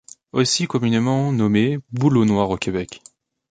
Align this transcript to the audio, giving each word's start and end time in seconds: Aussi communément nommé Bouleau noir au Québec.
Aussi 0.31 0.65
communément 0.65 1.31
nommé 1.31 1.77
Bouleau 1.91 2.25
noir 2.25 2.49
au 2.49 2.57
Québec. 2.57 3.03